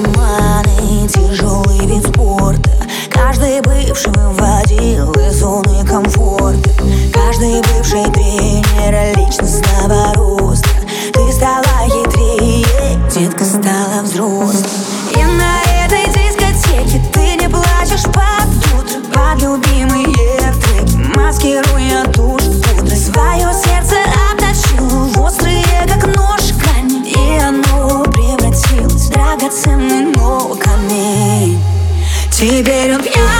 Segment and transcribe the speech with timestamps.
[0.00, 2.70] наркоманы Тяжелый вид спорта.
[3.10, 6.70] Каждый бывший выводил из зоны комфорта.
[7.12, 10.68] Каждый бывший тренер личностного роста.
[11.12, 12.64] Ты стала хитрее,
[13.10, 14.64] детка стала взрослой.
[15.16, 19.00] И на этой дискотеке ты не плачешь под утро.
[19.12, 20.06] Под любимые
[20.62, 21.89] треки маскируя
[29.39, 31.59] драгоценный, но камень
[32.31, 33.38] Теперь он пьяный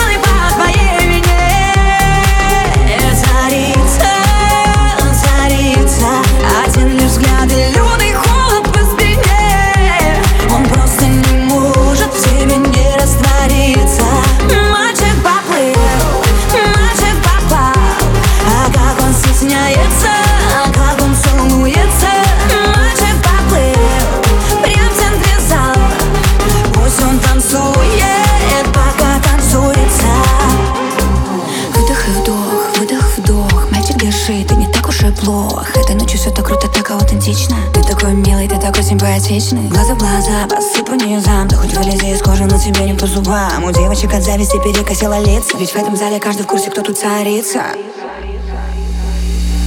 [36.72, 39.68] так аутентично Ты такой милый, ты такой симпатичный.
[39.68, 43.64] Глаза в глаза, посыпу низам Ты хоть вылези из кожи, но тебе не по зубам.
[43.64, 45.56] У девочек от зависти перекосило лица.
[45.58, 47.62] Ведь в этом зале каждый в курсе, кто тут царица.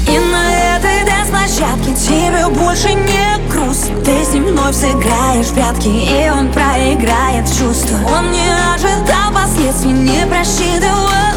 [0.07, 5.87] И на этой дэнс-площадке тебе больше не грустно Ты с ним вновь сыграешь в прятки
[5.87, 7.97] И он проиграет чувства.
[8.15, 11.32] Он не ожидал последствий, не просчитывал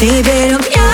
[0.00, 0.89] Baby don't ya